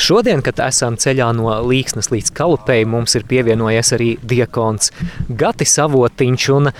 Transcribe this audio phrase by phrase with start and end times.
[0.00, 4.94] Šodien, kad esam ceļā no Līksnes līdz Kalupei, mums ir pievienojies arī diakons
[5.28, 6.70] Gatis Avotiņš un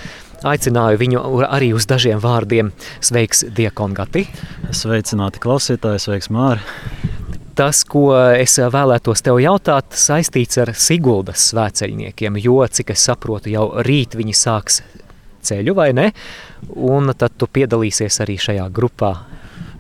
[0.48, 2.70] aicināju viņu arī uz dažiem vārdiem.
[3.04, 4.24] Sveiks, diakon Gati!
[4.72, 6.64] Sveicināti klausītāji, sveiks Māri!
[7.60, 13.66] Tas, ko es vēlētos tev jautāt, saistīts ar Siguldas svēceļniekiem, jo, cik es saprotu, jau
[13.84, 14.80] rīt viņi sāks
[15.44, 16.08] ceļu, vai ne?
[16.72, 19.12] Un tad tu piedalīsies arī šajā grupā.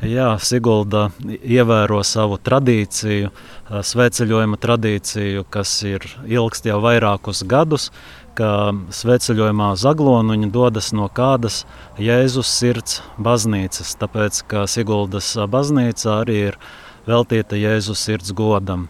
[0.00, 3.28] Jā, Sigulda ievēro savu tradīciju,
[3.68, 7.90] sveceļojuma tradīciju, kas ir ilgst jau vairākus gadus,
[8.32, 11.66] ka sveceļojumā uz Aglonu viņi dodas no kādas
[12.00, 16.58] Jēzus sirds baznīcas, tāpēc, ka Siguldas baznīca arī ir
[17.04, 18.88] veltīta Jēzus sirds godam.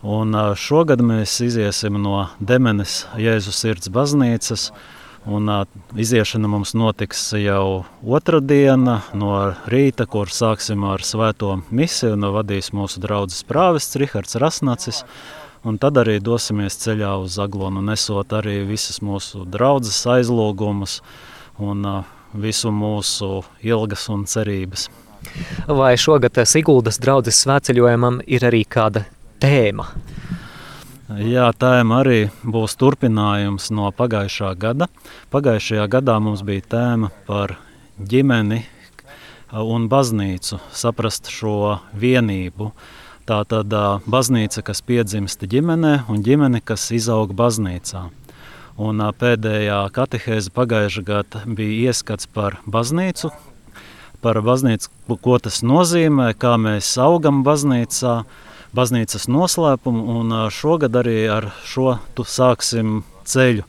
[0.00, 4.70] Un šogad mēs iziesim no Demenes Jēzus sirds baznīcas,
[5.26, 5.50] un
[5.96, 9.32] iziešana mums notiks jau otrdiena no
[9.70, 15.02] rīta, kur sāksim ar svēto misiju, un vadīs mūsu draudzes prāvests Rihards Rasnacis,
[15.66, 21.00] un tad arī dosimies ceļā uz Aglonu, nesot arī visas mūsu draudzes aizlūgumus
[21.58, 21.82] un
[22.36, 24.88] visu mūsu ilgas un cerības.
[25.66, 29.06] Vai šogad Siguldas draudzes svētceļojumam ir arī kāda
[29.42, 29.88] tēma?
[31.06, 34.88] Jā, tēma arī būs turpinājums no pagājušā gada.
[35.30, 37.52] Pagājušajā gadā mums bija tēma par
[38.02, 38.64] ģimeni
[39.54, 42.72] un baznīcu, saprast šo vienību.
[43.22, 43.70] Tā tad
[44.10, 48.02] baznīca, kas piedzimst ģimenē, un ģimene, kas izaug baznīcā.
[48.74, 53.30] Un pēdējā katehēze pagājušā gada bija ieskats par baznīcu,
[54.26, 54.90] par baznīcu,
[55.22, 58.24] ko tas nozīmē, kā mēs augam baznīcā,
[58.76, 60.04] baznīcas noslēpumu.
[60.20, 63.64] Un šogad arī ar šo sāksim ceļu,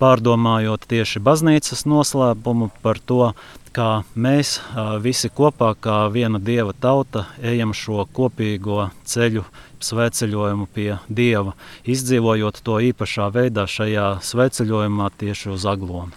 [0.00, 3.30] pārdomājot tieši baznīcas noslēpumu par to,
[3.76, 4.56] kā mēs
[5.04, 9.44] visi kopā, kā viena dieva tauta, ejam šo kopīgo ceļu,
[9.84, 11.52] sveceļojumu pie dieva,
[11.84, 16.16] izdzīvojot to īpašā veidā šajā sveceļojumā tieši uz aglonu.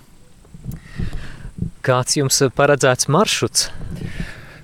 [1.83, 3.69] Kāds jums paredzēts maršruts?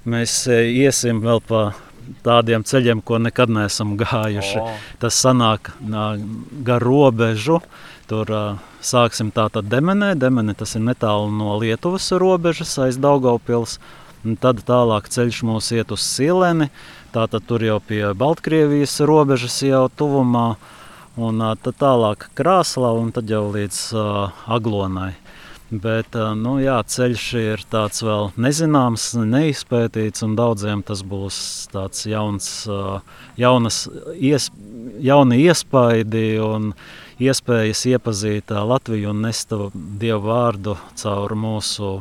[0.05, 1.61] Mēs iesim vēl pa
[2.25, 4.61] tādiem ceļiem, ko nekad neesam gājuši.
[4.61, 4.88] Oh.
[5.01, 5.73] Tas sanāk
[6.66, 7.61] gar robežu.
[8.09, 8.29] Tur
[8.85, 10.13] sāksim tātad Demenē.
[10.19, 13.79] Demene tas ir netālu no Lietuvas robežas aiz Daugaupils.
[14.25, 16.69] Un tad tālāk ceļš mūs iet uz Sileni.
[17.13, 20.55] Tātad tur jau pie Baltkrievijas robežas jau tuvumā.
[21.16, 25.13] Un tad tālāk Krāslā un tad jau līdz uh, Aglonai.
[25.69, 31.37] Bet nu, jā, ceļš ir tāds vēl nezināms, neizpētīts, un daudziem tas būs
[31.73, 32.49] tāds jauns,
[33.41, 33.79] jaunas,
[34.13, 34.51] ies,
[35.01, 36.75] jauni iespaidi un
[37.17, 41.95] iespējas iepazīt Latviju un nest Dievu vārdu caur mūsu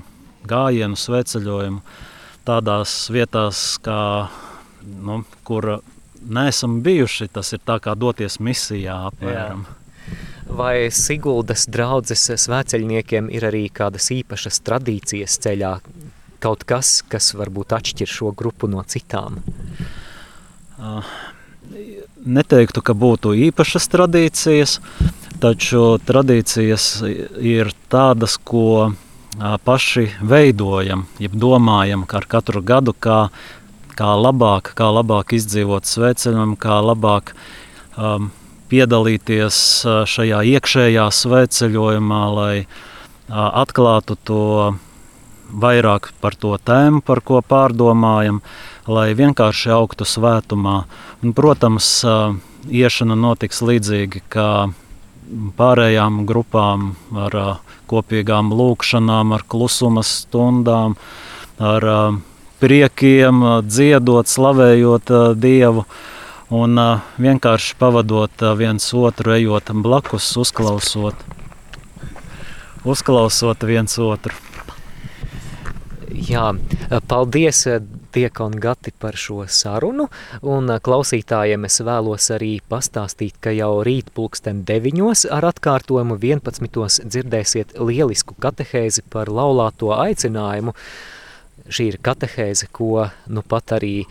[0.45, 1.81] gājienu, sveceļojumu
[2.45, 4.29] tādās vietās, kā,
[4.85, 5.79] nu, kur
[6.21, 7.31] neesam bijuši.
[7.33, 9.65] Tas ir tā kā doties misijā apmēram.
[9.65, 9.81] Jā.
[10.55, 15.71] Vai Siguldas draudzes svēceļniekiem ir arī kādas īpašas tradīcijas ceļā,
[16.45, 19.41] kaut kas, kas varbūt atšķir šo grupu no citām?
[20.79, 21.03] Uh,
[22.23, 24.77] neteiktu, ka būtu īpašas tradīcijas,
[25.43, 26.87] taču tradīcijas
[27.43, 28.95] ir tādas, ko uh,
[29.67, 33.27] paši veidojam, jeb domājam ar katru gadu, kā,
[33.99, 37.35] kā labāk, kā labāk izdzīvot sveceļojumu, kā labāk
[37.99, 38.31] um,
[38.71, 39.57] piedalīties
[40.09, 42.57] šajā iekšējā svētceļojumā, lai
[43.29, 44.45] atklātu to
[45.55, 48.41] vairāk par to tēmu, par ko pārdomājam,
[48.91, 50.85] lai vienkārši augtu svētumā.
[51.23, 52.01] Un, protams,
[52.69, 54.49] iešana notiks līdzīgi kā
[55.57, 57.39] pārējām grupām, ar
[57.91, 60.97] kopīgām lūkšanām, ar klusuma stundām,
[61.59, 61.87] ar
[62.61, 65.85] priekiem, dziedot, slavējot Dievu
[66.55, 71.27] un uh, vienkārši pavadot uh, viens otru, ejot blakus, uzklausot,
[72.87, 74.35] uzklausot viens otru.
[76.15, 76.53] Jā,
[77.11, 77.65] paldies,
[78.15, 80.07] Diekon Gati, par šo sarunu,
[80.47, 87.03] un klausītājiem es vēlos arī pastāstīt, ka jau rīt pulksten deviņos ar atkārtojumu 11.
[87.11, 90.77] dzirdēsiet lielisku katehēzi par laulāto aicinājumu.
[91.67, 94.05] Šī ir katehēze, ko nu pat arī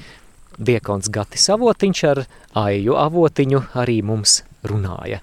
[0.57, 2.23] diekons Gatis Avotiņš ar
[2.63, 5.21] Aiju Avotiņu arī mums runāja.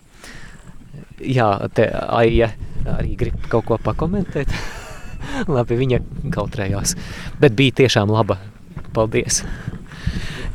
[1.20, 2.50] Jā, te Aija
[2.96, 4.52] arī grib kaut ko pakomentēt.
[5.54, 6.00] Labi, viņa
[6.32, 6.96] kautrējās,
[7.40, 8.38] bet bija tiešām laba.
[8.96, 9.44] Paldies!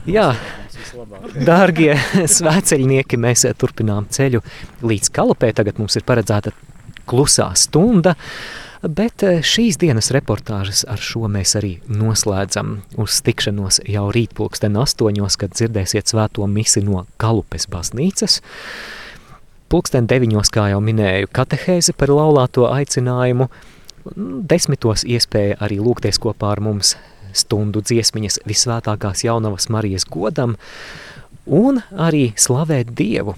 [0.09, 0.33] Jā,
[1.45, 1.95] dārgie
[2.37, 4.41] svēceļnieki, mēs turpinām ceļu
[4.85, 5.51] līdz kalupē.
[5.55, 6.53] Tagad mums ir paredzēta
[7.09, 8.15] klusā stunda.
[8.85, 14.75] Bet eh, šīs dienas reportāžas ar šo mēs arī noslēdzam uz tikšanos jau rīt pulksten
[14.77, 18.43] astoņos, kad dzirdēsiet svēto misi no Kalupes baznīcas.
[19.73, 23.47] Pulksten deviņos, kā jau minēju, katehēze par laulāto aicinājumu.
[24.53, 26.93] Desmitos iespēja arī lūgties kopā ar mums
[27.33, 30.53] stundu dziesmiņas visvētākās jaunavas Marijas godam
[31.49, 33.33] un arī slavēt Dievu.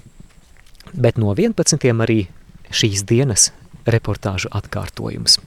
[0.92, 1.88] Bet no 11.
[2.04, 2.26] arī
[2.68, 3.54] šīs dienas
[3.88, 5.40] reportāžu atkārtojums.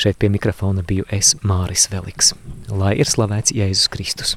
[0.00, 2.34] Šeit pie mikrofona biju es Māris Veliks.
[2.70, 4.36] Lai ir slavēts Jēzus Kristus!